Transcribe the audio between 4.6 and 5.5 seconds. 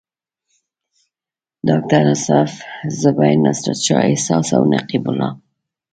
نقیب الله.